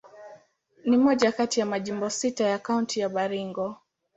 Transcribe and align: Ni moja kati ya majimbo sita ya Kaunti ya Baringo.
Ni 0.85 0.97
moja 0.97 1.31
kati 1.31 1.59
ya 1.59 1.65
majimbo 1.65 2.09
sita 2.09 2.43
ya 2.45 2.59
Kaunti 2.59 2.99
ya 2.99 3.09
Baringo. 3.09 3.77